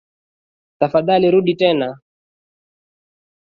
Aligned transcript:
Tafadhali 0.79 1.27
rudi 1.33 1.53
tena 1.59 1.89